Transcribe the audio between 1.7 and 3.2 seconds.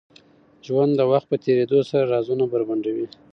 سره رازونه بربنډوي.